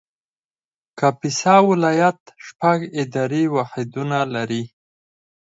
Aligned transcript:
کاپیسا 0.99 1.55
ولایت 1.69 2.19
شپږ 2.45 2.77
اداري 3.01 3.43
واحدونه 3.55 4.17
لري 4.35 4.63